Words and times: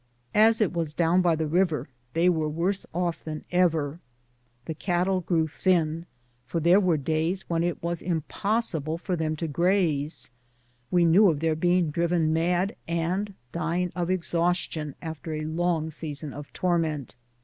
As 0.33 0.61
it 0.61 0.73
was 0.73 0.95
down 0.95 1.21
by 1.21 1.35
the 1.35 1.45
river, 1.45 1.87
they 2.13 2.27
were 2.27 2.49
worse 2.49 2.87
off 2.91 3.23
than 3.23 3.45
ever. 3.51 3.99
The 4.65 4.73
cattle 4.73 5.21
grew 5.21 5.45
thin, 5.47 6.07
for 6.47 6.59
there 6.59 6.79
were 6.79 6.97
days 6.97 7.47
when 7.47 7.63
it 7.63 7.83
was 7.83 8.01
impossible 8.01 8.97
for 8.97 9.15
them 9.15 9.35
to 9.35 9.47
graze. 9.47 10.31
We 10.89 11.05
knew 11.05 11.29
of 11.29 11.39
their 11.39 11.53
being 11.55 11.91
driven 11.91 12.33
mad 12.33 12.75
and 12.87 13.35
dying 13.51 13.91
of 13.95 14.09
exhaustion 14.09 14.95
after 15.03 15.33
a 15.35 15.45
long 15.45 15.91
season 15.91 16.33
of 16.33 16.51
torment. 16.51 17.13